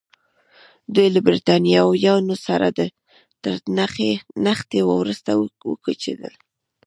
دوی 0.93 1.07
له 1.15 1.19
برېټانویانو 1.27 2.35
سره 2.45 2.67
تر 3.43 3.53
نښتې 4.45 4.79
وروسته 4.91 5.29
وکوچېدل. 5.69 6.33